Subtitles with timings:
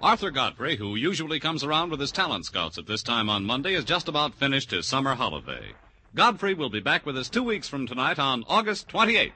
[0.00, 3.74] Arthur Godfrey, who usually comes around with his talent scouts at this time on Monday,
[3.74, 5.72] is just about finished his summer holiday.
[6.14, 9.32] Godfrey will be back with us two weeks from tonight on August 28th.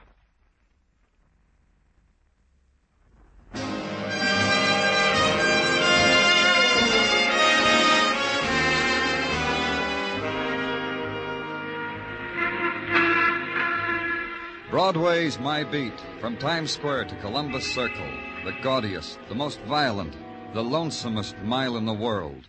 [14.71, 18.09] Broadway's my beat, from Times Square to Columbus Circle,
[18.45, 20.15] the gaudiest, the most violent,
[20.53, 22.47] the lonesomest mile in the world.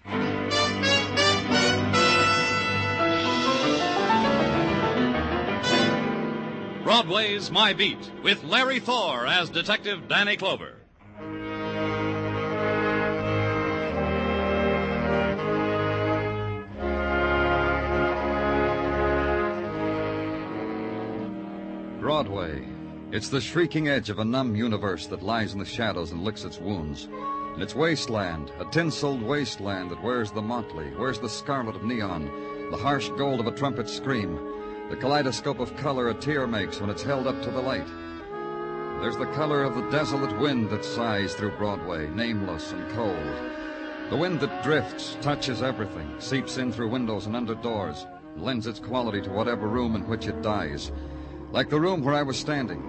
[6.82, 10.74] Broadway's My Beat, with Larry Thor as Detective Danny Clover.
[22.00, 22.68] Broadway.
[23.12, 26.44] It's the shrieking edge of a numb universe that lies in the shadows and licks
[26.44, 27.08] its wounds.
[27.54, 32.28] And it's wasteland, a tinseled wasteland that wears the motley, wears the scarlet of neon,
[32.72, 34.36] the harsh gold of a trumpet scream,
[34.90, 37.86] the kaleidoscope of color a tear makes when it's held up to the light.
[39.00, 43.34] There's the color of the desolate wind that sighs through Broadway, nameless and cold.
[44.10, 48.04] The wind that drifts, touches everything, seeps in through windows and under doors,
[48.36, 50.90] lends its quality to whatever room in which it dies.
[51.52, 52.82] Like the room where I was standing.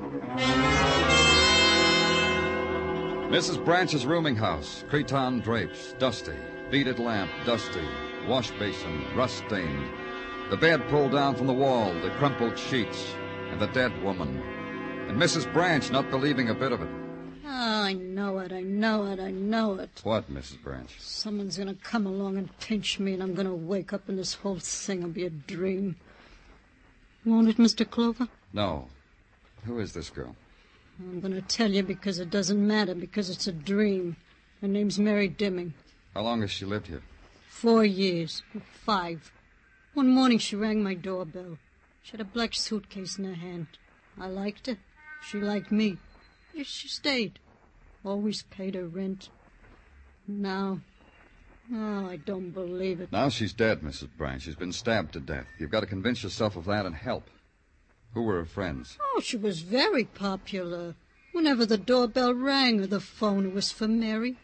[3.30, 3.64] Mrs.
[3.66, 6.36] Branch's rooming house, cretonne drapes, dusty,
[6.70, 7.84] beaded lamp, dusty,
[8.28, 9.90] wash basin, rust stained,
[10.52, 13.16] the bed pulled down from the wall, the crumpled sheets,
[13.50, 14.40] and the dead woman.
[15.08, 15.52] And Mrs.
[15.52, 16.90] Branch not believing a bit of it.
[17.48, 20.02] Oh, I know it, I know it, I know it.
[20.04, 20.62] What, Mrs.
[20.62, 20.96] Branch?
[21.00, 24.60] Someone's gonna come along and pinch me, and I'm gonna wake up, and this whole
[24.60, 25.96] thing will be a dream.
[27.26, 27.90] Won't it, Mr.
[27.90, 28.28] Clover?
[28.54, 28.88] No.
[29.66, 30.36] Who is this girl?
[31.00, 34.16] I'm gonna tell you because it doesn't matter, because it's a dream.
[34.62, 35.74] Her name's Mary Deming.
[36.14, 37.02] How long has she lived here?
[37.50, 38.44] Four years.
[38.86, 39.32] Five.
[39.94, 41.58] One morning she rang my doorbell.
[42.02, 43.68] She had a black suitcase in her hand.
[44.20, 44.78] I liked her.
[45.22, 45.98] She liked me.
[46.64, 47.40] She stayed.
[48.06, 49.30] Always paid her rent.
[50.28, 50.80] Now.
[51.74, 53.12] Oh, I don't believe it.
[53.12, 54.10] Now she's dead, Mrs.
[54.16, 54.42] Branch.
[54.42, 55.48] She's been stabbed to death.
[55.58, 57.30] You've got to convince yourself of that and help.
[58.16, 58.98] Who were her friends?
[59.02, 60.96] Oh, she was very popular.
[61.34, 64.38] Whenever the doorbell rang or the phone, it was for Mary.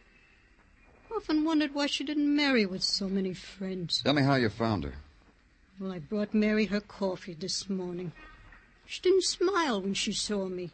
[1.15, 4.01] Often wondered why she didn't marry with so many friends.
[4.03, 4.95] Tell me how you found her.
[5.79, 8.11] Well, I brought Mary her coffee this morning.
[8.85, 10.71] She didn't smile when she saw me.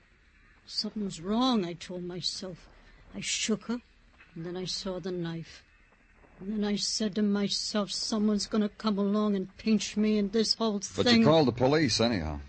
[0.66, 2.68] Something was wrong, I told myself.
[3.14, 3.78] I shook her,
[4.34, 5.64] and then I saw the knife.
[6.40, 10.32] And then I said to myself, someone's going to come along and pinch me and
[10.32, 11.04] this whole thing.
[11.04, 12.40] But you called the police, anyhow.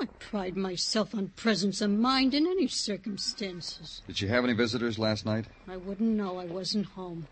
[0.00, 4.02] I pride myself on presence of mind in any circumstances.
[4.06, 5.46] Did she have any visitors last night?
[5.68, 6.38] I wouldn't know.
[6.38, 7.26] I wasn't home.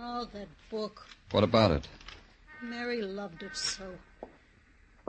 [0.00, 1.06] Oh, that book.
[1.30, 1.88] What about it?
[2.60, 3.84] Mary loved it so.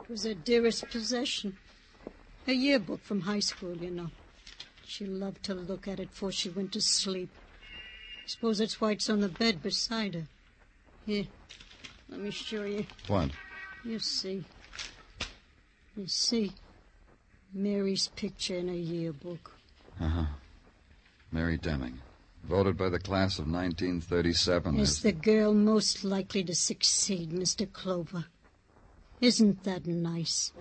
[0.02, 1.56] It was her dearest possession.
[2.46, 4.10] Her yearbook from high school, you know.
[4.84, 7.30] She loved to look at it before she went to sleep.
[8.24, 10.26] I suppose that's why it's on the bed beside her.
[11.06, 11.26] Here,
[12.08, 12.86] let me show you.
[13.08, 13.30] What?
[13.86, 14.44] You see.
[15.96, 16.52] You see.
[17.54, 19.52] Mary's picture in her yearbook.
[20.00, 20.24] Uh huh.
[21.30, 22.00] Mary Deming.
[22.42, 27.72] Voted by the class of 1937 Is as the girl most likely to succeed, Mr.
[27.72, 28.24] Clover?
[29.20, 30.52] Isn't that nice?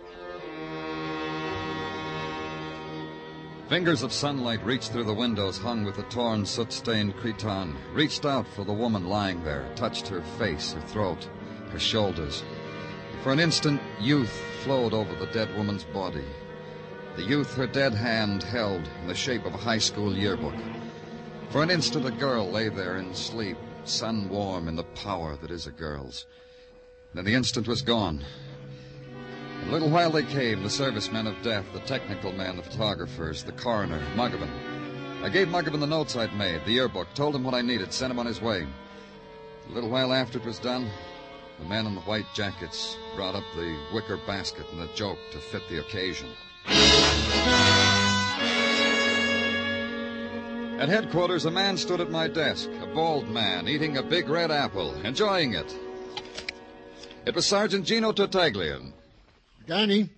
[3.70, 8.48] Fingers of sunlight reached through the windows hung with the torn, soot-stained cretonne, reached out
[8.48, 11.28] for the woman lying there, touched her face, her throat,
[11.72, 12.44] her shoulders.
[13.26, 14.30] For an instant, youth
[14.64, 16.24] flowed over the dead woman's body.
[17.16, 20.54] The youth her dead hand held in the shape of a high school yearbook.
[21.50, 25.50] For an instant, a girl lay there in sleep, sun warm in the power that
[25.50, 26.28] is a girl's.
[27.16, 28.24] Then the instant was gone.
[29.64, 33.54] A little while they came, the servicemen of death, the technical men, the photographers, the
[33.54, 34.52] coroner, Muggavan.
[35.24, 38.12] I gave Muggavan the notes I'd made, the yearbook, told him what I needed, sent
[38.12, 38.68] him on his way.
[39.68, 40.92] A little while after it was done,
[41.60, 45.40] the men in the white jackets brought up the wicker basket and the joke to
[45.40, 46.28] fit the occasion.
[50.78, 54.52] At headquarters, a man stood at my desk, a bald man, eating a big red
[54.52, 55.74] apple, enjoying it.
[57.26, 58.82] It was Sergeant Gino Tartaglia.
[59.66, 60.10] Danny,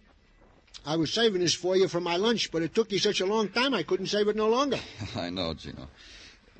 [0.85, 3.25] I was saving this for you for my lunch, but it took you such a
[3.25, 4.79] long time I couldn't save it no longer.
[5.15, 5.87] I know, Gino.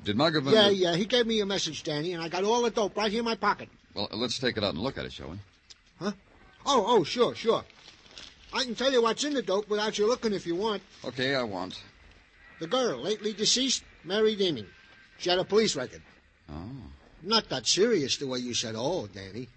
[0.04, 0.52] Did Muggavan...
[0.52, 3.10] Yeah, yeah, he gave me your message, Danny, and I got all the dope right
[3.10, 3.68] here in my pocket.
[3.94, 5.38] Well, let's take it out and look at it, shall we?
[5.98, 6.12] Huh?
[6.66, 7.64] Oh, oh, sure, sure.
[8.52, 10.82] I can tell you what's in the dope without you looking if you want.
[11.04, 11.82] Okay, I want.
[12.60, 14.66] The girl, lately deceased, Mary Deming.
[15.18, 16.02] She had a police record.
[16.50, 16.70] Oh.
[17.22, 19.48] Not that serious the way you said, oh, Danny.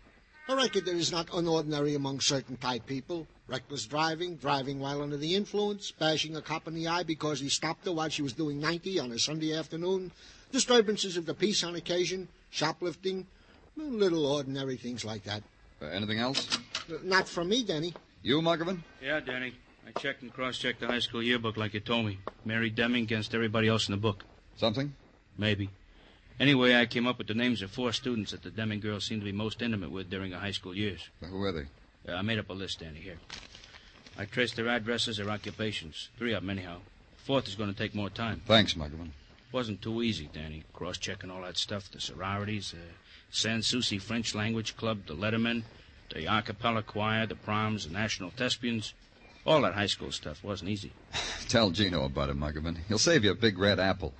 [0.47, 3.27] A record that is not unordinary among certain type people.
[3.47, 7.49] Reckless driving, driving while under the influence, bashing a cop in the eye because he
[7.49, 10.11] stopped her while she was doing 90 on a Sunday afternoon,
[10.51, 13.27] disturbances of the peace on occasion, shoplifting,
[13.75, 15.43] little ordinary things like that.
[15.81, 16.57] Uh, anything else?
[17.03, 17.93] Not from me, Danny.
[18.23, 18.79] You, Muggavan?
[19.01, 19.53] Yeah, Danny.
[19.87, 22.19] I checked and cross-checked the high school yearbook like you told me.
[22.45, 24.23] Mary Deming against everybody else in the book.
[24.57, 24.93] Something?
[25.37, 25.69] Maybe.
[26.39, 29.21] Anyway, I came up with the names of four students that the Deming girls seemed
[29.21, 31.09] to be most intimate with during her high school years.
[31.21, 31.65] Who are they?
[32.07, 33.17] Uh, I made up a list, Danny, here.
[34.17, 36.09] I traced their addresses, their occupations.
[36.17, 36.77] Three of them, anyhow.
[37.17, 38.41] Fourth is going to take more time.
[38.45, 39.09] Thanks, Muggavan.
[39.51, 40.63] Wasn't too easy, Danny.
[40.73, 42.81] Cross-checking all that stuff, the sororities, uh,
[43.31, 45.63] Sans Souci French Language Club, the Lettermen,
[46.13, 48.93] the a cappella choir, the proms, the national thespians.
[49.45, 50.93] All that high school stuff wasn't easy.
[51.49, 52.77] Tell Gino about it, Muggavan.
[52.87, 54.13] He'll save you a big red apple.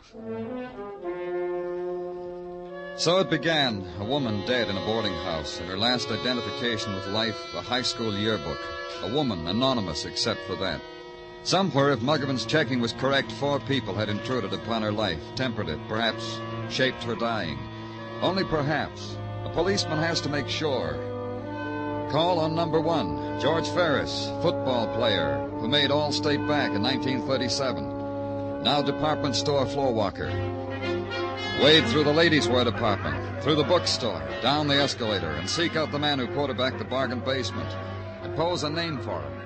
[2.97, 3.85] So it began.
[3.99, 7.81] A woman dead in a boarding house, and her last identification with life, a high
[7.83, 8.59] school yearbook.
[9.03, 10.81] A woman, anonymous except for that.
[11.43, 15.79] Somewhere, if Muggavan's checking was correct, four people had intruded upon her life, tempered it,
[15.87, 16.39] perhaps
[16.69, 17.57] shaped her dying.
[18.21, 19.17] Only perhaps.
[19.43, 20.93] A policeman has to make sure.
[22.11, 28.63] Call on number one, George Ferris, football player, who made All-State back in 1937.
[28.63, 30.27] Now department store floor walker.
[31.63, 35.91] Wade through the ladies' wear department, through the bookstore, down the escalator, and seek out
[35.91, 37.69] the man who quarterbacked the bargain basement.
[38.23, 39.40] Impose a name for him.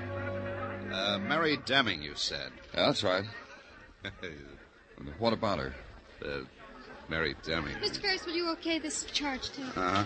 [0.96, 2.52] Uh, Mary Deming, you said.
[2.74, 3.26] Yeah, that's right.
[5.20, 5.76] What about her?
[6.26, 6.46] Uh,
[7.10, 7.76] Mary Deming.
[7.76, 7.98] Mr.
[8.02, 9.64] Ferris, will you okay this charge, too?
[9.76, 10.06] Uh huh.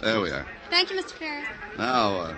[0.00, 0.46] There we are.
[0.70, 1.10] Thank you, Mr.
[1.10, 1.48] Ferris.
[1.76, 2.36] Now, uh,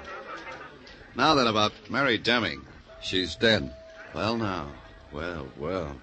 [1.14, 2.62] now then about Mary Deming.
[3.02, 3.74] She's dead.
[4.14, 4.70] Well, now.
[5.12, 5.96] Well, well.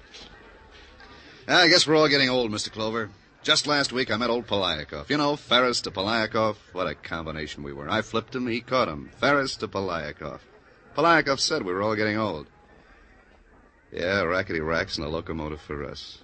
[1.48, 2.72] I guess we're all getting old, Mr.
[2.72, 3.10] Clover.
[3.42, 5.10] Just last week I met old Polyakov.
[5.10, 6.58] You know, Ferris to Polyakov.
[6.74, 7.90] What a combination we were.
[7.90, 9.10] I flipped him, he caught him.
[9.20, 10.42] Ferris to Polyakov.
[10.96, 12.48] Polyakov said we were all getting old.
[13.92, 16.20] Yeah, rackety racks and a locomotive for us.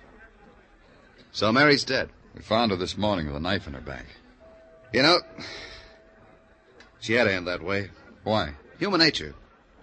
[1.31, 2.10] So Mary's dead.
[2.36, 4.06] We found her this morning with a knife in her back.
[4.94, 5.19] You know,
[7.00, 7.90] she had to end that way.
[8.24, 8.54] Why?
[8.80, 9.34] Human nature.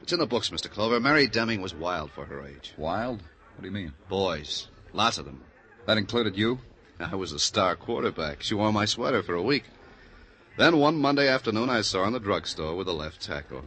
[0.03, 0.71] It's in the books, Mr.
[0.71, 1.01] Clover.
[1.01, 2.75] Mary Deming was wild for her age.
[2.77, 3.23] Wild?
[3.55, 3.93] What do you mean?
[4.09, 4.69] Boys.
[4.93, 5.43] Lots of them.
[5.87, 6.59] That included you?
[7.01, 8.43] I was a star quarterback.
[8.43, 9.65] She wore my sweater for a week.
[10.57, 13.65] Then one Monday afternoon, I saw her in the drugstore with a left tackle.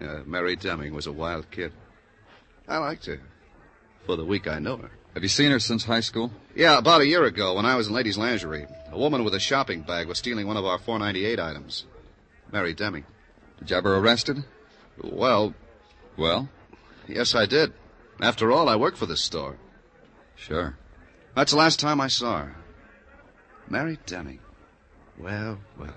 [0.00, 1.72] Yeah, Mary Deming was a wild kid.
[2.68, 3.20] I liked her.
[4.06, 4.90] For the week I know her.
[5.14, 6.30] Have you seen her since high school?
[6.54, 8.66] Yeah, about a year ago when I was in ladies' lingerie.
[8.92, 11.84] A woman with a shopping bag was stealing one of our 498 items.
[12.52, 13.04] Mary Deming.
[13.58, 14.44] Did you have her arrested?
[15.02, 15.54] Well,
[16.16, 16.48] Well,
[17.08, 17.72] yes, I did.
[18.20, 19.56] After all, I work for this store.
[20.36, 20.76] sure.
[21.34, 22.56] That's the last time I saw her.
[23.68, 24.40] Mary Deming.
[25.18, 25.94] Well, well.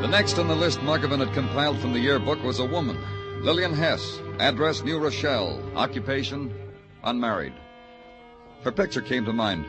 [0.00, 2.96] The next on the list Muggavan had compiled from the yearbook was a woman,
[3.42, 6.54] Lillian Hess, address New Rochelle, occupation
[7.02, 7.52] unmarried.
[8.62, 9.66] Her picture came to mind.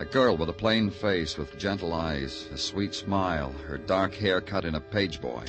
[0.00, 4.40] A girl with a plain face, with gentle eyes, a sweet smile, her dark hair
[4.40, 5.44] cut in a page boy.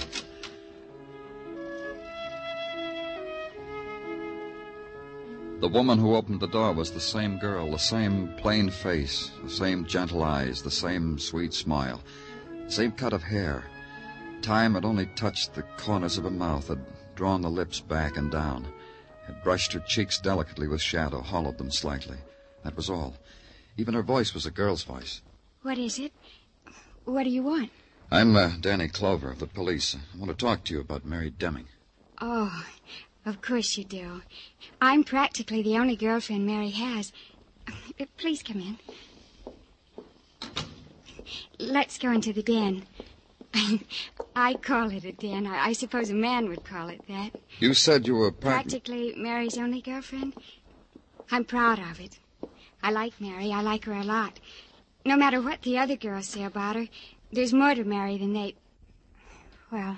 [5.62, 9.50] The woman who opened the door was the same girl, the same plain face, the
[9.50, 12.03] same gentle eyes, the same sweet smile,
[12.67, 13.63] same cut of hair.
[14.41, 16.79] Time had only touched the corners of her mouth, had
[17.15, 18.67] drawn the lips back and down,
[19.25, 22.17] had brushed her cheeks delicately with shadow, hollowed them slightly.
[22.63, 23.15] That was all.
[23.77, 25.22] Even her voice was a girl's voice.
[25.62, 26.13] What is it?
[27.06, 27.72] What do you want?
[28.10, 29.96] I'm uh, Danny Clover of the police.
[29.96, 31.67] I want to talk to you about Mary Deming.
[32.22, 32.65] Oh,
[33.25, 34.22] of course you do.
[34.82, 37.12] I'm practically the only girlfriend Mary has.
[37.67, 38.77] Uh, Please come in.
[41.60, 42.86] Let's go into the den.
[44.36, 45.48] I call it a den.
[45.48, 47.32] I, I suppose a man would call it that.
[47.60, 50.34] You said you were prac- Practically Mary's only girlfriend.
[51.32, 52.20] I'm proud of it.
[52.82, 53.51] I like Mary.
[53.51, 54.39] I like her a lot.
[55.06, 56.88] No matter what the other girls say about her,
[57.32, 58.56] there's more to Mary than they.
[59.72, 59.98] Well,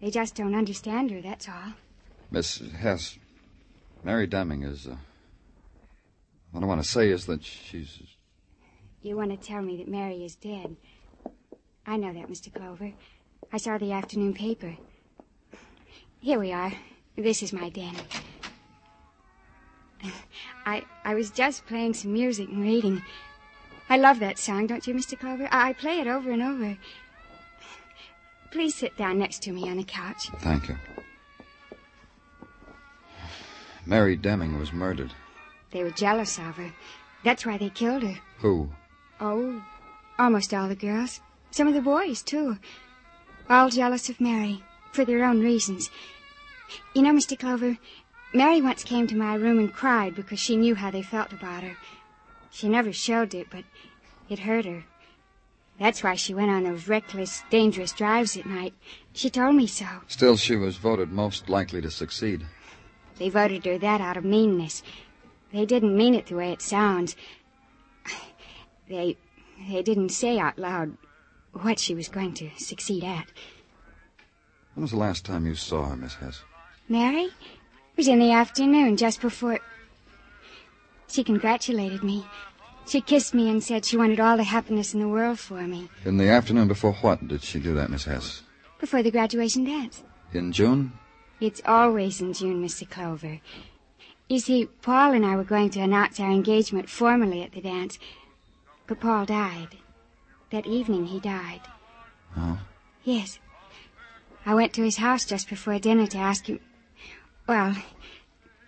[0.00, 1.74] they just don't understand her, that's all.
[2.30, 3.18] Miss Hess.
[4.04, 4.86] Mary Deming is.
[4.86, 4.96] Uh,
[6.52, 8.00] what I want to say is that she's.
[9.02, 10.76] You want to tell me that Mary is dead.
[11.88, 12.52] I know that, Mr.
[12.54, 12.92] Clover.
[13.50, 14.76] I saw the afternoon paper.
[16.20, 16.70] Here we are.
[17.16, 17.96] This is my den.
[20.66, 23.02] I I was just playing some music and reading.
[23.88, 25.18] I love that song, don't you, Mr.
[25.18, 25.48] Clover?
[25.50, 26.76] I, I play it over and over.
[28.50, 30.28] Please sit down next to me on the couch.
[30.40, 30.76] Thank you.
[33.86, 35.14] Mary Deming was murdered.
[35.70, 36.70] They were jealous of her.
[37.24, 38.20] That's why they killed her.
[38.40, 38.68] Who?
[39.20, 39.62] Oh,
[40.18, 41.22] almost all the girls.
[41.50, 42.58] Some of the boys, too.
[43.48, 44.62] All jealous of Mary,
[44.92, 45.90] for their own reasons.
[46.94, 47.38] You know, Mr.
[47.38, 47.78] Clover,
[48.34, 51.62] Mary once came to my room and cried because she knew how they felt about
[51.62, 51.76] her.
[52.50, 53.64] She never showed it, but
[54.28, 54.84] it hurt her.
[55.78, 58.74] That's why she went on those reckless, dangerous drives at night.
[59.12, 59.86] She told me so.
[60.08, 62.44] Still, she was voted most likely to succeed.
[63.18, 64.82] They voted her that out of meanness.
[65.52, 67.16] They didn't mean it the way it sounds.
[68.88, 69.16] They
[69.68, 70.96] they didn't say out loud
[71.52, 73.26] what she was going to succeed at.
[74.74, 76.42] When was the last time you saw her, Miss Hess?
[76.88, 77.24] Mary?
[77.24, 79.58] It was in the afternoon, just before.
[81.08, 82.24] She congratulated me.
[82.86, 85.90] She kissed me and said she wanted all the happiness in the world for me.
[86.04, 88.42] In the afternoon before what did she do that, Miss Hess?
[88.78, 90.04] Before the graduation dance.
[90.32, 90.92] In June?
[91.40, 92.88] It's always in June, Mr.
[92.88, 93.40] Clover.
[94.28, 97.98] You see, Paul and I were going to announce our engagement formally at the dance,
[98.86, 99.76] but Paul died.
[100.50, 101.60] That evening he died.
[102.36, 102.58] Oh?
[103.04, 103.38] Yes.
[104.46, 106.60] I went to his house just before dinner to ask him.
[107.46, 107.76] Well,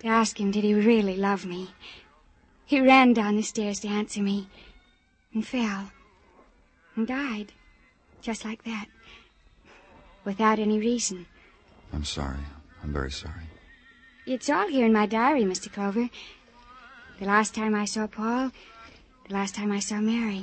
[0.00, 1.70] to ask him did he really love me.
[2.66, 4.48] He ran down the stairs to answer me
[5.32, 5.90] and fell
[6.96, 7.52] and died.
[8.20, 8.86] Just like that.
[10.24, 11.26] Without any reason.
[11.92, 12.44] I'm sorry.
[12.82, 13.48] I'm very sorry.
[14.26, 15.72] It's all here in my diary, Mr.
[15.72, 16.10] Clover.
[17.18, 18.52] The last time I saw Paul,
[19.26, 20.42] the last time I saw Mary.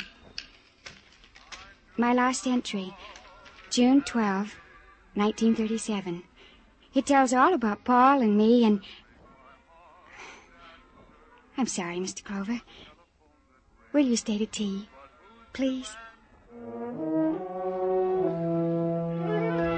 [2.00, 2.96] My last entry,
[3.72, 4.56] June 12,
[5.16, 6.24] 1937.
[6.94, 8.82] It tells all about Paul and me and.
[11.58, 12.24] I'm sorry, Mr.
[12.24, 12.62] Clover.
[13.94, 14.88] Will you stay to tea,
[15.54, 15.96] please?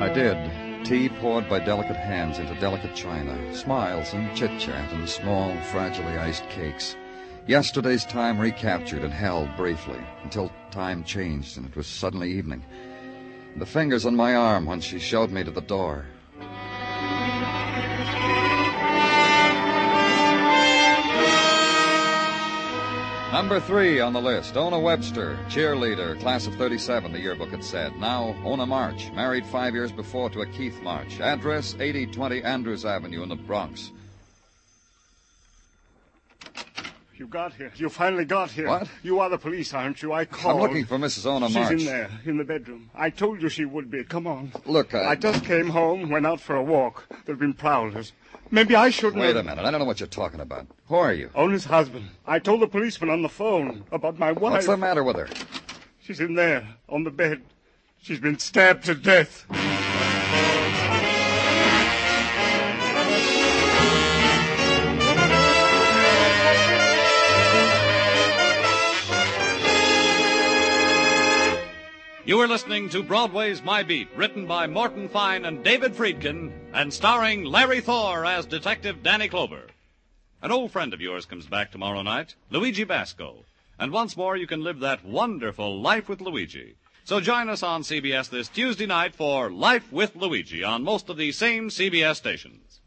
[0.02, 0.86] I did.
[0.86, 6.18] Tea poured by delicate hands into delicate china, smiles and chit chat and small, fragilely
[6.20, 6.98] iced cakes.
[7.50, 12.64] Yesterday's time recaptured and held briefly until time changed and it was suddenly evening.
[13.56, 16.06] The fingers on my arm when she showed me to the door.
[23.34, 27.96] Number three on the list, Ona Webster, cheerleader, class of 37, the yearbook had said.
[27.98, 31.20] Now, Ona March, married five years before to a Keith March.
[31.20, 33.92] Address 8020 Andrews Avenue in the Bronx.
[37.20, 37.70] You got here.
[37.76, 38.70] You finally got here.
[38.70, 38.88] What?
[39.04, 40.14] You are the police, aren't you?
[40.14, 40.56] I called.
[40.56, 41.26] I'm looking for Mrs.
[41.26, 42.90] Ona She's in there, in the bedroom.
[42.96, 44.06] I told you she would be.
[44.06, 44.54] Come on.
[44.66, 45.10] Look, I...
[45.10, 47.08] I just came home, went out for a walk.
[47.26, 48.14] There've been prowlers.
[48.52, 49.66] Maybe I shouldn't Wait a minute.
[49.66, 50.68] I don't know what you're talking about.
[50.88, 51.30] Who are you?
[51.36, 52.10] Ona's husband.
[52.26, 54.54] I told the policeman on the phone about my wife.
[54.54, 55.28] What's the matter with her?
[56.00, 57.42] She's in there, on the bed.
[58.02, 59.46] She's been stabbed to death.
[72.30, 76.94] You are listening to Broadway's My Beat, written by Morton Fine and David Friedkin, and
[76.94, 79.64] starring Larry Thor as Detective Danny Clover.
[80.44, 83.46] An old friend of yours comes back tomorrow night, Luigi Basco.
[83.80, 86.76] And once more you can live that wonderful Life with Luigi.
[87.04, 91.18] So join us on CBS this Tuesday night for Life with Luigi on most of
[91.18, 92.80] the same CBS stations.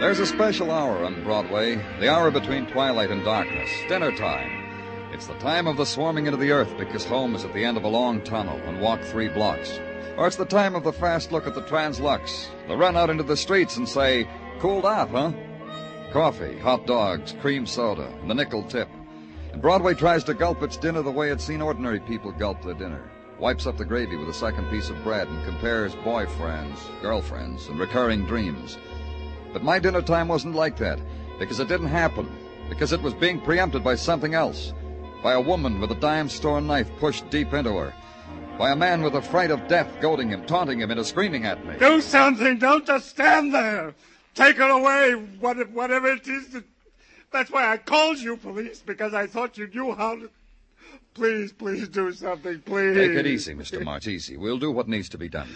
[0.00, 4.50] There's a special hour on Broadway, the hour between twilight and darkness, dinner time.
[5.12, 7.76] It's the time of the swarming into the earth because home is at the end
[7.76, 9.78] of a long tunnel and walk three blocks.
[10.16, 13.24] Or it's the time of the fast look at the Translux, the run out into
[13.24, 14.26] the streets and say,
[14.58, 15.32] cooled off, huh?
[16.14, 18.88] Coffee, hot dogs, cream soda, and the nickel tip.
[19.52, 22.72] And Broadway tries to gulp its dinner the way it's seen ordinary people gulp their
[22.72, 23.10] dinner.
[23.38, 27.78] Wipes up the gravy with a second piece of bread and compares boyfriends, girlfriends, and
[27.78, 28.78] recurring dreams.
[29.52, 30.98] But my dinner time wasn't like that,
[31.38, 32.28] because it didn't happen,
[32.68, 34.72] because it was being preempted by something else.
[35.22, 37.92] By a woman with a dime store knife pushed deep into her.
[38.58, 41.64] By a man with the fright of death goading him, taunting him into screaming at
[41.66, 41.74] me.
[41.78, 42.58] Do something.
[42.58, 43.94] Don't just stand there.
[44.34, 46.48] Take her away, what- whatever it is.
[46.48, 46.64] That,
[47.32, 50.30] that's why I called you, police, because I thought you knew how to...
[51.14, 52.94] Please, please do something, please.
[52.96, 53.82] Take it easy, Mr.
[53.82, 54.36] March, easy.
[54.36, 55.48] We'll do what needs to be done.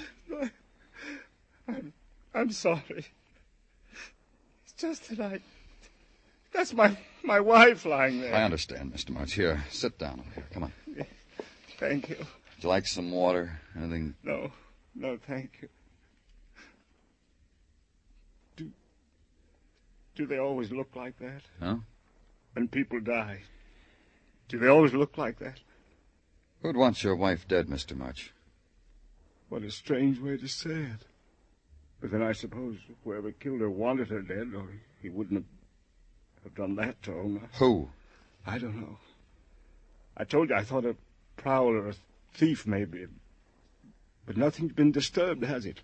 [2.34, 3.06] I'm sorry.
[4.76, 5.40] Just that I...
[6.52, 8.34] That's my, my wife lying there.
[8.34, 9.10] I understand, Mr.
[9.10, 9.32] March.
[9.32, 10.46] Here, sit down over here.
[10.52, 10.72] Come on.
[11.78, 12.16] Thank you.
[12.16, 13.60] Would you like some water?
[13.76, 14.14] Anything?
[14.22, 14.52] No,
[14.94, 15.68] no, thank you.
[18.56, 18.70] Do,
[20.14, 21.42] do they always look like that?
[21.60, 21.76] Huh?
[22.52, 23.40] When people die,
[24.48, 25.58] do they always look like that?
[26.62, 27.96] Who'd want your wife dead, Mr.
[27.96, 28.32] March?
[29.48, 31.06] What a strange way to say it.
[32.04, 34.68] But then I suppose whoever killed her wanted her dead, or
[35.00, 37.40] he wouldn't have, have done that to Ona.
[37.54, 37.88] Who?
[38.46, 38.98] I don't know.
[40.14, 40.96] I told you I thought a
[41.38, 41.94] prowler, a
[42.34, 43.06] thief, maybe.
[44.26, 45.80] But nothing's been disturbed, has it?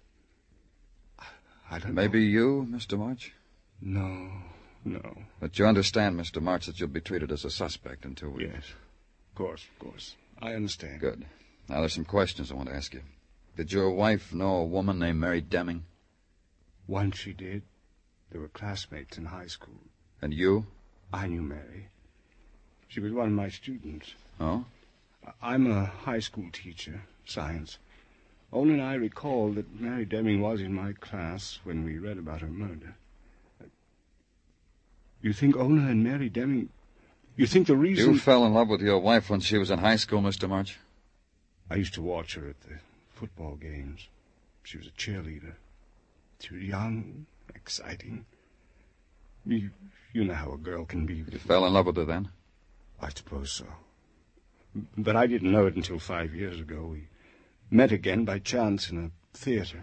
[1.71, 2.99] I don't Maybe you, Mr.
[2.99, 3.33] March?
[3.81, 4.31] No,
[4.85, 5.23] no.
[5.41, 6.43] But you understand, Mr.
[6.43, 8.45] March, that you'll be treated as a suspect until we...
[8.45, 8.65] Yes.
[9.31, 10.17] Of course, of course.
[10.39, 11.01] I understand.
[11.01, 11.25] Good.
[11.67, 13.01] Now, there's some questions I want to ask you.
[13.57, 15.85] Did your wife know a woman named Mary Deming?
[16.91, 17.63] Once she did.
[18.33, 19.79] They were classmates in high school.
[20.21, 20.67] And you?
[21.13, 21.87] I knew Mary.
[22.89, 24.15] She was one of my students.
[24.41, 24.65] Oh?
[25.41, 27.79] I'm a high school teacher, science.
[28.53, 32.41] Ona and I recall that Mary Deming was in my class when we read about
[32.41, 32.97] her murder.
[35.23, 36.71] You think Ona and Mary Deming...
[37.37, 38.15] You think the reason...
[38.15, 40.49] You fell in love with your wife when she was in high school, Mr.
[40.49, 40.77] March?
[41.71, 42.81] I used to watch her at the
[43.15, 44.09] football games.
[44.65, 45.55] She was a cheerleader.
[46.49, 48.25] Was young, exciting.
[49.45, 49.71] You,
[50.13, 51.17] you know how a girl can be.
[51.17, 52.31] You fell in love with her then?
[53.01, 53.67] I suppose so.
[54.97, 56.87] But I didn't know it until five years ago.
[56.93, 57.09] We
[57.71, 59.83] met again by chance in a theater.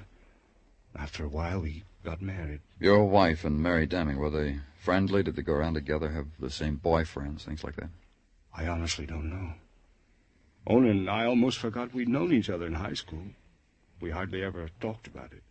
[0.96, 2.62] After a while, we got married.
[2.80, 5.24] Your wife and Mary Deming, were they friendly?
[5.24, 7.90] Did they go around together, have the same boyfriends, things like that?
[8.56, 9.54] I honestly don't know.
[10.66, 13.24] Ona and I almost forgot we'd known each other in high school.
[14.02, 15.44] We hardly ever talked about it.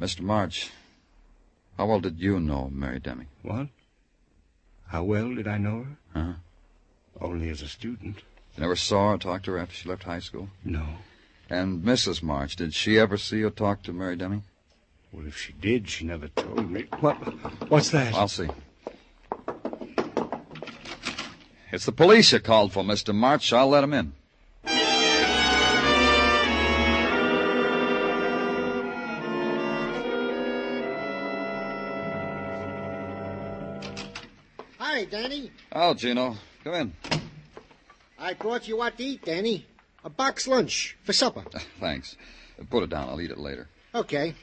[0.00, 0.20] Mr.
[0.20, 0.70] March,
[1.78, 3.28] how well did you know Mary Deming?
[3.42, 3.68] What?
[4.88, 6.20] How well did I know her?
[6.20, 6.32] Uh-huh.
[7.20, 8.16] Only as a student.
[8.56, 10.48] You never saw her, talked to her after she left high school?
[10.64, 10.84] No.
[11.48, 12.22] And Mrs.
[12.22, 14.44] March, did she ever see or talk to Mary Deming?
[15.12, 16.86] Well, if she did, she never told me.
[17.00, 17.14] What?
[17.70, 18.14] What's that?
[18.14, 18.48] I'll see.
[21.70, 23.14] It's the police you called for, Mr.
[23.14, 23.52] March.
[23.52, 24.12] I'll let let 'em in.
[35.14, 35.52] Danny.
[35.70, 36.36] Oh, Gino.
[36.64, 36.92] Come in.
[38.18, 39.64] I brought you what to eat, Danny.
[40.02, 41.44] A box lunch for supper.
[41.80, 42.16] Thanks.
[42.68, 43.08] Put it down.
[43.08, 43.68] I'll eat it later.
[43.94, 44.34] Okay.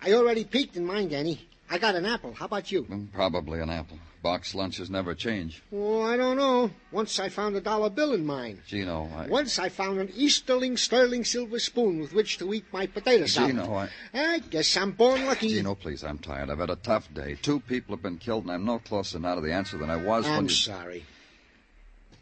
[0.00, 1.46] I already peeked in mine, Danny.
[1.68, 2.32] I got an apple.
[2.32, 2.84] How about you?
[2.84, 3.98] Mm, Probably an apple.
[4.22, 5.62] Box lunches never change.
[5.72, 6.70] Oh, I don't know.
[6.92, 8.60] Once I found a dollar bill in mine.
[8.66, 9.26] Gino, I...
[9.28, 13.52] Once I found an Easterling sterling silver spoon with which to eat my potato salad.
[13.52, 13.88] Gino, I...
[14.12, 15.48] I guess I'm born lucky.
[15.48, 16.50] Gino, please, I'm tired.
[16.50, 17.38] I've had a tough day.
[17.40, 19.96] Two people have been killed, and I'm no closer now to the answer than I
[19.96, 20.50] was when I'm you...
[20.50, 21.04] sorry.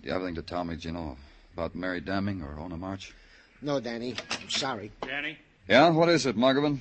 [0.01, 1.17] Do you have anything to tell me, Gino,
[1.55, 3.13] about Mary Deming or Ona March?
[3.61, 4.15] No, Danny.
[4.41, 4.93] I'm sorry.
[5.03, 5.89] Danny, Yeah?
[5.91, 6.79] What is it, Muggavan?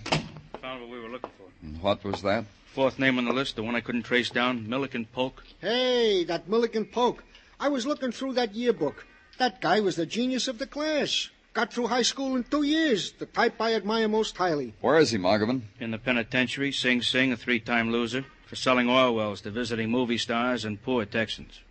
[0.62, 1.66] found what we were looking for.
[1.66, 2.46] And What was that?
[2.74, 5.44] Fourth name on the list, the one I couldn't trace down, Milliken Polk.
[5.60, 7.24] Hey, that Milliken Polk.
[7.60, 9.06] I was looking through that yearbook.
[9.40, 11.30] That guy was the genius of the class.
[11.54, 13.14] Got through high school in two years.
[13.14, 14.76] The type I admire most highly.
[14.82, 15.62] Where is he, Muggavan?
[15.80, 20.20] In the penitentiary, Sing Sing, a three-time loser, for selling oil wells to visiting movie
[20.20, 21.62] stars and poor Texans.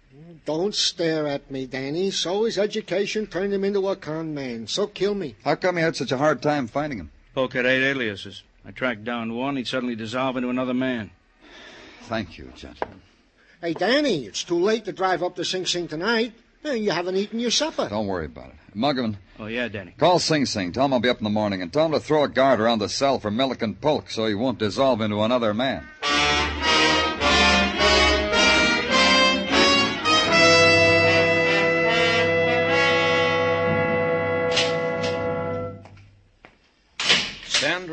[0.45, 2.11] Don't stare at me, Danny.
[2.11, 4.67] So his education turned him into a con man.
[4.67, 5.37] So kill me.
[5.45, 7.11] How come you had such a hard time finding him?
[7.35, 8.43] Polk had eight aliases.
[8.67, 11.11] I tracked down one, he'd suddenly dissolve into another man.
[12.03, 13.01] Thank you, gentlemen.
[13.61, 16.33] Hey, Danny, it's too late to drive up to Sing Sing tonight.
[16.65, 17.89] You haven't eaten your supper.
[17.89, 18.55] Don't worry about it.
[18.77, 19.93] Muggavan, Oh, yeah, Danny.
[19.97, 20.73] call Sing Sing.
[20.73, 22.59] Tell him I'll be up in the morning, and tell him to throw a guard
[22.61, 25.87] around the cell for Milliken Polk so he won't dissolve into another man.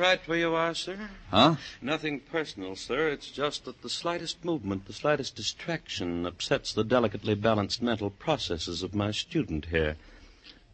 [0.04, 0.98] Right where you are, sir.
[1.32, 1.56] Huh?
[1.82, 3.08] Nothing personal, sir.
[3.08, 8.84] It's just that the slightest movement, the slightest distraction upsets the delicately balanced mental processes
[8.84, 9.96] of my student here.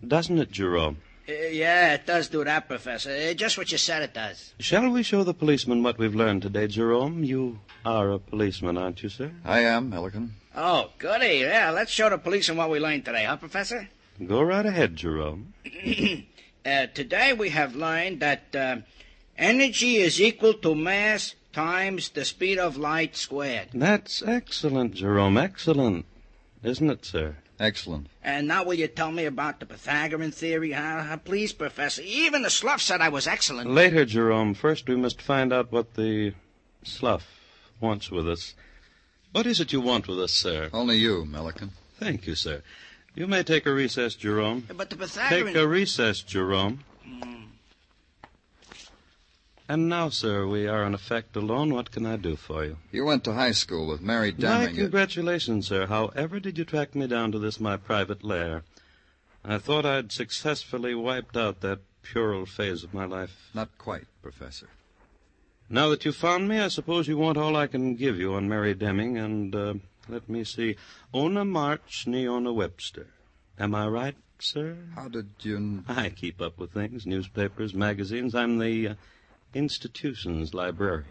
[0.06, 0.98] Doesn't it, Jerome?
[1.28, 3.12] Uh, yeah, it does do that, Professor.
[3.12, 4.54] Uh, just what you said it does.
[4.60, 7.24] Shall we show the policeman what we've learned today, Jerome?
[7.24, 9.32] You are a policeman, aren't you, sir?
[9.46, 10.34] I am, Milliken.
[10.56, 11.42] Oh, goody.
[11.42, 13.88] Yeah, let's show the police what we learned today, huh, Professor?
[14.26, 15.54] Go right ahead, Jerome.
[16.66, 18.76] Uh, today we have learned that uh,
[19.40, 23.70] energy is equal to mass times the speed of light squared.
[23.74, 25.38] That's excellent, Jerome.
[25.38, 26.06] Excellent.
[26.62, 27.38] Isn't it, sir?
[27.60, 28.08] Excellent.
[28.24, 31.04] And now will you tell me about the Pythagorean theory, huh?
[31.04, 31.18] huh?
[31.18, 32.02] Please, Professor.
[32.04, 33.70] Even the slough said I was excellent.
[33.70, 34.54] Later, Jerome.
[34.54, 36.34] First, we must find out what the
[36.84, 37.28] slough
[37.82, 38.54] wants with us.
[39.32, 40.70] What is it you want with us, sir?
[40.72, 41.72] Only you, Milliken.
[42.00, 42.64] Thank you, sir.
[43.14, 44.66] You may take a recess, Jerome.
[44.76, 45.48] But the Pythagorean...
[45.48, 46.84] Take a recess, Jerome.
[47.06, 47.39] Mm.
[49.70, 51.76] And now, sir, we are in effect alone.
[51.76, 52.78] What can I do for you?
[52.92, 54.76] You went to high school with Mary Deming.
[54.76, 55.86] My congratulations, sir.
[55.86, 58.64] However did you track me down to this, my private lair?
[59.46, 63.52] I thought I'd successfully wiped out that puerile phase of my life.
[63.54, 64.70] Not quite, Professor.
[65.70, 68.50] Now that you've found me, I suppose you want all I can give you on
[68.50, 69.74] Mary Deming and, uh,
[70.08, 70.78] let me see,
[71.14, 73.06] Ona March, née Ona Webster.
[73.60, 74.78] Am I right, sir?
[74.96, 75.84] How did you...
[75.88, 78.34] I keep up with things, newspapers, magazines.
[78.34, 78.94] I'm the uh,
[79.54, 81.06] institution's librarian.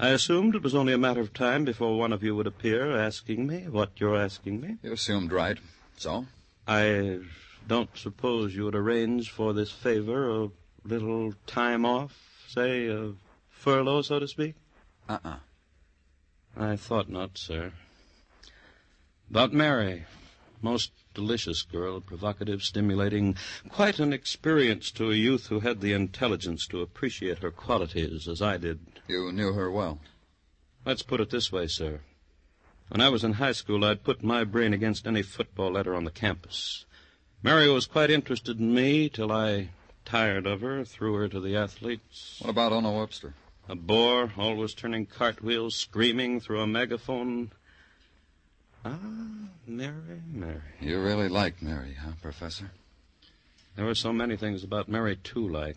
[0.00, 2.96] I assumed it was only a matter of time before one of you would appear
[2.96, 4.76] asking me what you're asking me.
[4.82, 5.58] You assumed right.
[5.96, 6.26] So?
[6.68, 7.20] I
[7.66, 10.50] don't suppose you would arrange for this favor a
[10.84, 13.12] little time off, say, a
[13.50, 14.54] furlough, so to speak?
[15.08, 15.38] Uh-uh.
[16.56, 17.72] I thought not, sir.
[19.30, 20.04] About Mary.
[20.62, 23.36] Most delicious girl, provocative, stimulating,
[23.68, 28.40] quite an experience to a youth who had the intelligence to appreciate her qualities as
[28.40, 28.78] I did.
[29.08, 29.98] You knew her well.
[30.84, 32.02] Let's put it this way, sir.
[32.86, 36.04] When I was in high school, I'd put my brain against any football letter on
[36.04, 36.84] the campus.
[37.42, 39.70] Mary was quite interested in me till I
[40.04, 42.38] tired of her, threw her to the athletes.
[42.40, 43.34] What about Ona Webster?
[43.68, 47.50] A bore, always turning cartwheels, screaming through a megaphone.
[48.84, 48.98] Ah,
[49.66, 50.60] Mary, Mary.
[50.80, 52.70] You really like Mary, huh, Professor?
[53.76, 55.76] There were so many things about Mary, too, like.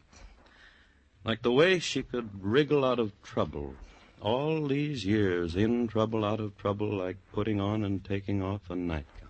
[1.24, 3.76] Like the way she could wriggle out of trouble.
[4.22, 8.76] All these years, in trouble, out of trouble, like putting on and taking off a
[8.76, 9.30] nightgown.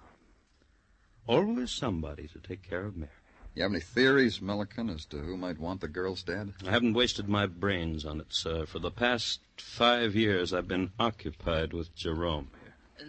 [1.27, 3.12] Always somebody to take care of Mary.
[3.55, 6.53] You have any theories, Milliken, as to who might want the girls dad?
[6.65, 8.65] I haven't wasted my brains on it, sir.
[8.65, 12.49] For the past five years, I've been occupied with Jerome.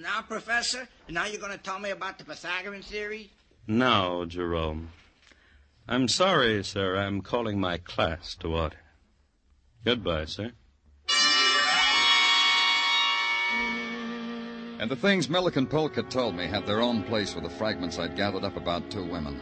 [0.01, 3.31] Now, Professor, now you're going to tell me about the Pythagorean theory?
[3.67, 4.91] Now, Jerome.
[5.87, 6.97] I'm sorry, sir.
[6.97, 8.77] I'm calling my class to order.
[9.85, 10.53] Goodbye, sir.
[14.79, 17.99] And the things Milliken Polk had told me had their own place with the fragments
[17.99, 19.41] I'd gathered up about two women.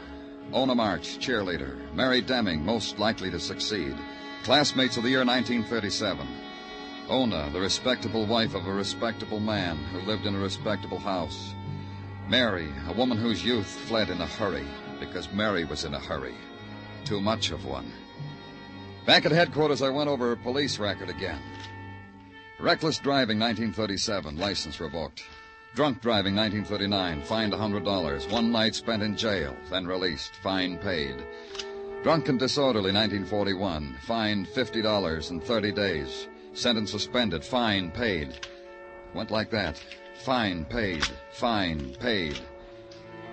[0.53, 1.77] Ona March, cheerleader.
[1.95, 3.97] Mary Deming, most likely to succeed.
[4.43, 6.27] Classmates of the year 1937.
[7.11, 11.55] Ona, the respectable wife of a respectable man who lived in a respectable house.
[12.29, 14.67] Mary, a woman whose youth fled in a hurry
[15.01, 16.37] because Mary was in a hurry.
[17.05, 17.93] Too much of one.
[19.07, 21.41] Back at headquarters, I went over her police record again.
[22.61, 25.25] Reckless driving, 1937, license revoked.
[25.75, 28.31] Drunk driving, 1939, fined $100.
[28.31, 31.17] One night spent in jail, then released, fine paid.
[32.05, 36.29] Drunken disorderly, 1941, fined $50 in 30 days.
[36.61, 38.47] Sentence suspended, fine paid.
[39.15, 39.83] Went like that.
[40.25, 42.39] Fine paid, fine paid.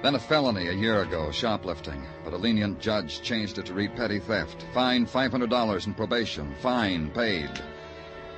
[0.02, 3.98] Then a felony a year ago, shoplifting, but a lenient judge changed it to read
[3.98, 4.66] petty theft.
[4.74, 7.50] Fine $500 in probation, fine paid.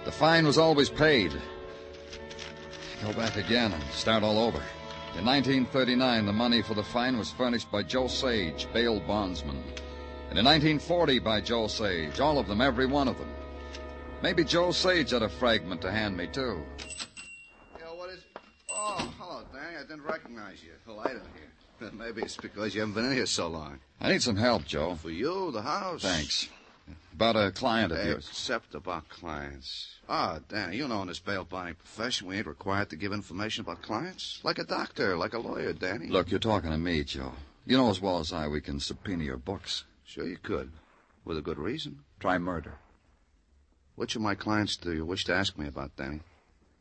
[0.06, 1.40] The fine was always paid.
[3.04, 4.64] Go back again and start all over.
[5.20, 9.62] In 1939, the money for the fine was furnished by Joe Sage, bail bondsman.
[10.32, 13.30] And in 1940 by Joe Sage, all of them, every one of them.
[14.22, 16.62] Maybe Joe Sage had a fragment to hand me, too.
[17.80, 18.20] Yeah, what is...
[18.70, 19.78] Oh, hello, Danny.
[19.78, 20.72] I didn't recognize you.
[21.00, 21.92] i don't here.
[21.98, 23.80] Maybe it's because you haven't been in here so long.
[24.02, 24.96] I need some help, Joe.
[24.96, 26.02] For you, the house.
[26.02, 26.50] Thanks.
[27.14, 28.28] About a client of yours.
[28.30, 29.96] Except about clients.
[30.10, 33.62] Ah, Danny, you know in this bail bonding profession we ain't required to give information
[33.62, 34.40] about clients.
[34.44, 36.08] Like a doctor, like a lawyer, Danny.
[36.08, 37.34] Look, you're talking to me, Joe.
[37.66, 39.84] You know as well as I we can subpoena your books.
[40.04, 40.72] Sure you could.
[41.26, 42.00] With a good reason.
[42.20, 42.74] Try murder.
[44.00, 46.22] Which of my clients do you wish to ask me about, Danny?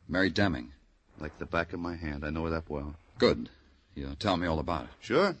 [0.07, 0.71] Mary Deming.
[1.19, 2.23] Like the back of my hand.
[2.23, 2.95] I know her that well.
[3.17, 3.49] Good.
[3.93, 4.91] You tell me all about it.
[5.01, 5.35] Sure.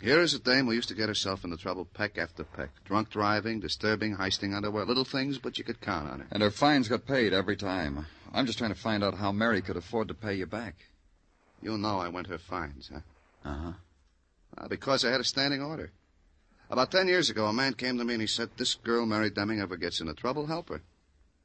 [0.00, 2.70] Here is a dame who used to get herself into trouble peck after peck.
[2.86, 4.86] Drunk driving, disturbing, heisting underwear.
[4.86, 6.26] Little things, but you could count on her.
[6.30, 8.06] And her fines got paid every time.
[8.32, 10.76] I'm just trying to find out how Mary could afford to pay you back.
[11.60, 13.00] You know I went her fines, huh?
[13.44, 13.72] Uh-huh.
[14.56, 15.92] Uh, because I had a standing order.
[16.70, 19.28] About ten years ago, a man came to me and he said, This girl, Mary
[19.28, 20.80] Deming, ever gets into trouble, help her.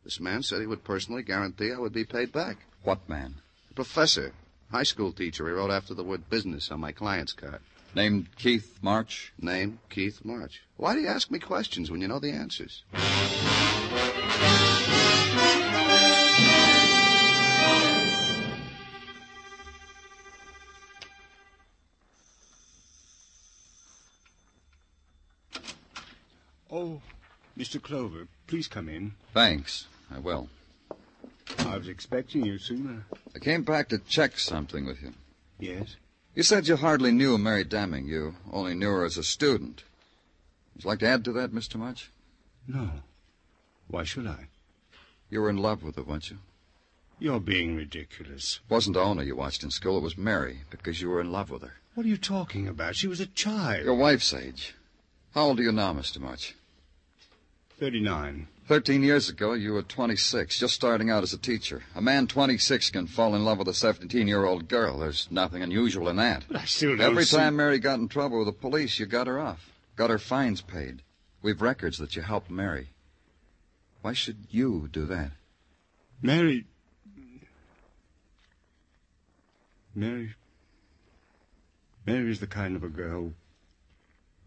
[0.04, 2.58] This man said he would personally guarantee I would be paid back.
[2.84, 3.36] What man?
[3.72, 4.34] A professor.
[4.70, 5.48] High school teacher.
[5.48, 7.60] He wrote after the word business on my client's card.
[7.96, 9.32] Named Keith March?
[9.40, 10.64] Name Keith March.
[10.78, 12.84] Why do you ask me questions when you know the answers?
[26.76, 27.02] Oh,
[27.56, 27.80] Mr.
[27.80, 29.14] Clover, please come in.
[29.32, 29.86] Thanks.
[30.12, 30.50] I will.
[31.60, 33.06] I was expecting you sooner.
[33.36, 35.14] I came back to check something with you.
[35.60, 35.96] Yes?
[36.36, 38.08] You said you hardly knew Mary Deming.
[38.08, 39.84] You only knew her as a student.
[40.74, 41.76] Would you like to add to that, Mr.
[41.76, 42.10] March?
[42.68, 42.90] No.
[43.88, 44.48] Why should I?
[45.30, 46.40] You were in love with her, weren't you?
[47.20, 48.60] You're being ridiculous.
[48.68, 49.98] It wasn't Ona you watched in school.
[49.98, 51.74] It was Mary, because you were in love with her.
[51.94, 52.96] What are you talking about?
[52.96, 53.86] She was a child.
[53.86, 54.74] Your wife's age.
[55.34, 56.20] How old are you now, Mr.
[56.20, 56.56] March?
[57.84, 58.48] 39.
[58.66, 61.84] Thirteen years ago, you were 26, just starting out as a teacher.
[61.96, 65.00] A man 26 can fall in love with a 17-year-old girl.
[65.00, 66.46] There's nothing unusual in that.
[66.48, 69.06] But I still don't Every see- time Mary got in trouble with the police, you
[69.06, 69.70] got her off.
[69.98, 71.02] Got her fines paid.
[71.42, 72.88] We've records that you helped Mary.
[74.02, 75.32] Why should you do that?
[76.22, 76.66] Mary.
[79.94, 80.36] Mary.
[82.06, 83.34] Mary's the kind of a girl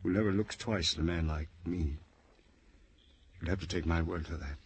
[0.02, 1.96] who never looks twice at a man like me.
[3.40, 4.56] You'd have to take my word for that.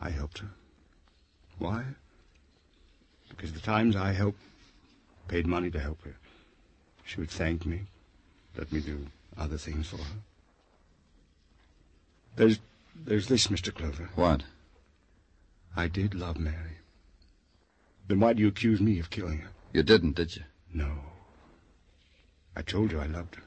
[0.00, 0.50] I helped her.
[1.58, 1.84] Why?
[3.28, 4.40] Because the times I helped,
[5.28, 6.16] paid money to help her,
[7.04, 7.82] she would thank me,
[8.56, 9.06] let me do
[9.36, 10.20] other things for her.
[12.36, 12.58] There's,
[12.94, 13.74] there's this, Mr.
[13.74, 14.10] Clover.
[14.14, 14.42] What?
[15.74, 16.78] I did love Mary.
[18.08, 19.50] Then why do you accuse me of killing her?
[19.72, 20.42] You didn't, did you?
[20.72, 20.90] No.
[22.54, 23.42] I told you I loved her.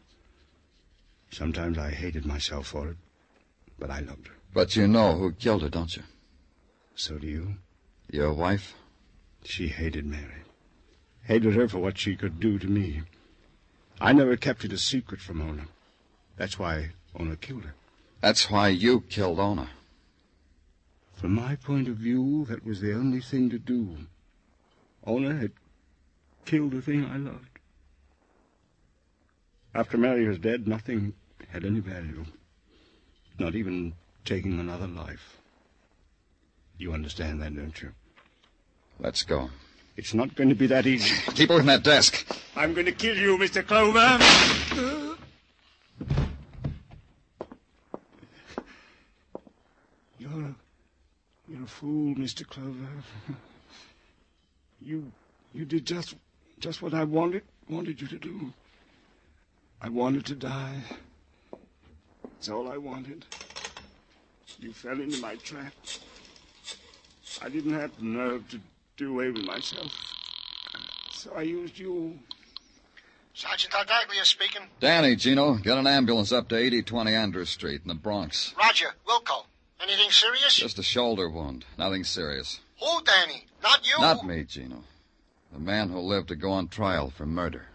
[1.32, 2.98] Sometimes I hated myself for it,
[3.80, 4.34] but I loved her.
[4.54, 6.04] But you know who killed her, don't you?
[6.96, 7.56] So do you.
[8.12, 8.76] Your wife?
[9.44, 10.44] She hated Mary.
[11.24, 13.04] Hated her for what she could do to me.
[14.02, 15.68] I never kept it a secret from Ona.
[16.38, 17.76] That's why Ona killed her.
[18.22, 19.70] That's why you killed Ona.
[21.14, 23.98] From my point of view, that was the only thing to do.
[25.06, 25.52] Ona had
[26.46, 27.60] killed the thing I loved.
[29.76, 31.14] After Mary was dead, nothing
[31.50, 32.26] had any value.
[33.40, 33.94] Not even
[34.26, 35.38] taking another life.
[36.78, 37.92] You understand that, don't you?
[39.00, 39.50] Let's go.
[39.96, 41.16] It's not going to be that easy.
[41.36, 42.26] Keep away from that desk.
[42.56, 43.66] I'm going to kill you, Mr.
[43.66, 44.20] Clover.
[50.20, 50.56] You're a,
[51.48, 52.46] you're a fool, Mr.
[52.46, 52.88] Clover.
[54.82, 55.12] You
[55.54, 56.16] you did just
[56.60, 58.54] just what I wanted wanted you to do.
[59.82, 60.82] I wanted to die.
[62.40, 63.26] That's all I wanted.
[64.62, 65.74] You fell into my trap.
[67.42, 68.62] I didn't have the nerve to
[68.96, 69.92] do away with myself.
[71.12, 72.18] So I used you.
[73.34, 74.62] Sergeant Tartaglia speaking.
[74.80, 78.54] Danny, Gino, get an ambulance up to 8020 Andrews Street in the Bronx.
[78.58, 79.44] Roger, Wilco.
[79.82, 80.56] Anything serious?
[80.56, 81.66] Just a shoulder wound.
[81.78, 82.62] Nothing serious.
[82.80, 83.48] Who, Danny?
[83.62, 84.00] Not you?
[84.00, 84.86] Not me, Gino.
[85.52, 87.66] The man who lived to go on trial for murder.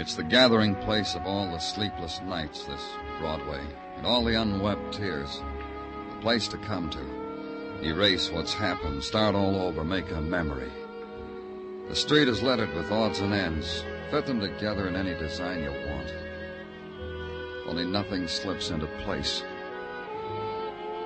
[0.00, 2.82] It's the gathering place of all the sleepless nights, this
[3.18, 3.60] Broadway,
[3.98, 5.42] and all the unwept tears.
[6.16, 7.84] A place to come to.
[7.86, 10.72] Erase what's happened, start all over, make a memory.
[11.90, 13.84] The street is littered with odds and ends.
[14.10, 16.14] Fit them together in any design you want.
[17.66, 19.42] Only nothing slips into place.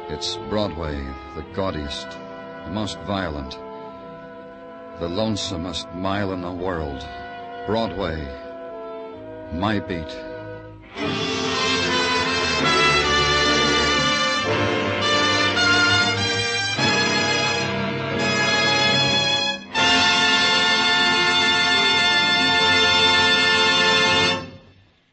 [0.09, 1.04] It's Broadway,
[1.35, 3.59] the gaudiest, the most violent,
[5.00, 7.04] the lonesomest mile in the world.
[7.66, 8.24] Broadway,
[9.52, 10.16] my beat.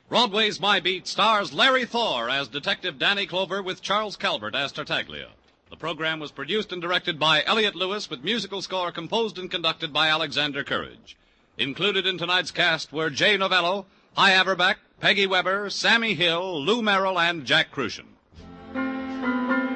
[0.10, 5.30] Broadway's My Beat stars Larry Thor as Detective Danny Clover with Charles Calvert as Tartaglia.
[5.70, 9.91] The program was produced and directed by Elliott Lewis with musical score composed and conducted
[9.91, 11.17] by Alexander Courage.
[11.58, 17.17] Included in tonight's cast were Jay Novello, Hy Averback, Peggy Weber, Sammy Hill, Lou Merrill,
[17.17, 18.08] and Jack Kruschen.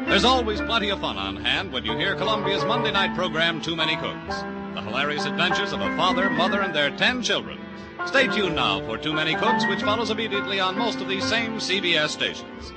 [0.08, 3.78] There's always plenty of fun on hand when you hear Columbia's Monday night program, Too
[3.78, 4.36] Many Cooks.
[4.76, 7.60] The hilarious adventures of a father, mother, and their ten children.
[8.06, 11.54] Stay tuned now for Too Many Cooks, which follows immediately on most of these same
[11.54, 12.74] CBS stations.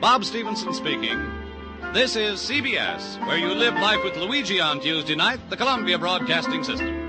[0.00, 1.30] Bob Stevenson speaking.
[1.92, 6.64] This is CBS, where you live life with Luigi on Tuesday night, the Columbia Broadcasting
[6.64, 7.03] System.